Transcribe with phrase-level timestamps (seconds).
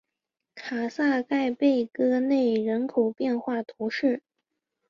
[0.55, 4.23] 卡萨盖贝戈内人口变化图示